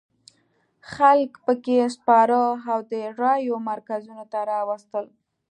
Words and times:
خلک 0.93 1.29
یې 1.35 1.41
په 1.45 1.53
کې 1.63 1.77
سپاره 1.95 2.39
او 2.71 2.79
د 2.91 2.93
رایو 3.21 3.55
مرکزونو 3.69 4.23
ته 4.31 4.39
راوستل. 4.51 5.05